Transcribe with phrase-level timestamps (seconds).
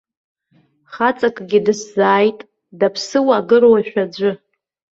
[0.93, 2.39] Хаҵакгьы дысзааит,
[2.79, 4.31] даԥсыуа-агыруашәа аӡәы.